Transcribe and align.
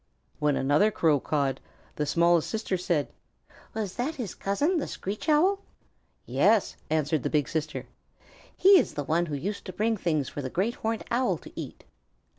When 0.39 0.55
another 0.55 0.89
Crow 0.89 1.19
cawed, 1.19 1.59
the 1.95 2.07
smallest 2.07 2.49
sister 2.49 2.75
said, 2.75 3.13
"Was 3.75 3.93
that 3.97 4.15
his 4.15 4.33
cousin, 4.33 4.79
the 4.79 4.87
Screech 4.87 5.29
Owl?" 5.29 5.59
"Yes," 6.25 6.75
answered 6.89 7.21
the 7.21 7.29
big 7.29 7.47
sister. 7.47 7.85
"He 8.57 8.79
is 8.79 8.95
the 8.95 9.03
one 9.03 9.27
who 9.27 9.35
used 9.35 9.63
to 9.65 9.73
bring 9.73 9.97
things 9.97 10.27
for 10.27 10.41
the 10.41 10.49
Great 10.49 10.73
Horned 10.73 11.03
Owl 11.11 11.37
to 11.37 11.51
eat." 11.55 11.83